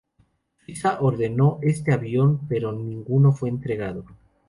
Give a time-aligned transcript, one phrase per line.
[0.65, 4.03] Suiza ordeno este avión, pero ninguno fue entregado.